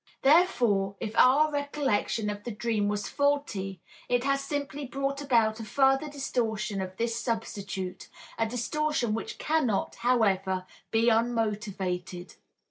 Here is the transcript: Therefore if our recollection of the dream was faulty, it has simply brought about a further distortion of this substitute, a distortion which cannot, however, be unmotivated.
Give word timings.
Therefore 0.23 0.95
if 0.99 1.15
our 1.15 1.51
recollection 1.51 2.31
of 2.31 2.43
the 2.43 2.49
dream 2.49 2.87
was 2.87 3.07
faulty, 3.07 3.81
it 4.09 4.23
has 4.23 4.43
simply 4.43 4.83
brought 4.83 5.21
about 5.21 5.59
a 5.59 5.63
further 5.63 6.09
distortion 6.09 6.81
of 6.81 6.97
this 6.97 7.21
substitute, 7.21 8.09
a 8.39 8.47
distortion 8.47 9.13
which 9.13 9.37
cannot, 9.37 9.93
however, 9.97 10.65
be 10.89 11.11
unmotivated. 11.11 12.33